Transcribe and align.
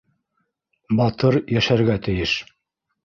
Батыр... 1.01 1.37
йәшәргә 1.57 1.99
тейеш. 2.09 2.35